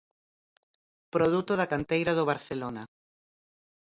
[1.15, 2.83] Produto da canteira do Barcelona.